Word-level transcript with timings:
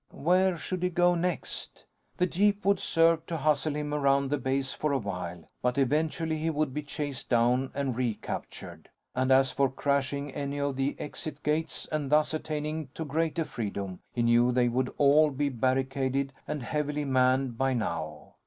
Where 0.09 0.57
should 0.57 0.81
he 0.81 0.89
go 0.89 1.13
next? 1.13 1.85
The 2.17 2.25
jeep 2.25 2.65
would 2.65 2.79
serve 2.79 3.23
to 3.27 3.37
hustle 3.37 3.75
him 3.75 3.93
around 3.93 4.31
the 4.31 4.39
base 4.39 4.73
for 4.73 4.91
a 4.91 4.97
while 4.97 5.45
but 5.61 5.77
eventually 5.77 6.39
he 6.39 6.49
would 6.49 6.73
be 6.73 6.81
chased 6.81 7.29
down 7.29 7.69
and 7.75 7.95
recaptured. 7.95 8.89
And 9.13 9.31
as 9.31 9.51
for 9.51 9.69
crashing 9.69 10.31
any 10.33 10.59
of 10.59 10.75
the 10.75 10.95
exit 10.97 11.43
gates 11.43 11.85
and 11.91 12.09
thus 12.11 12.33
attaining 12.33 12.87
to 12.95 13.05
greater 13.05 13.45
freedom, 13.45 13.99
he 14.11 14.23
knew 14.23 14.51
they 14.51 14.69
would 14.69 14.91
all 14.97 15.29
be 15.29 15.49
barricaded 15.49 16.33
and 16.47 16.63
heavily 16.63 17.05
manned 17.05 17.59
by 17.59 17.75
now. 17.75 18.33